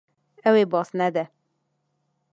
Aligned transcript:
Ew 0.47 0.55
ê 0.63 0.65
baz 0.73 0.89
nede. 0.99 1.23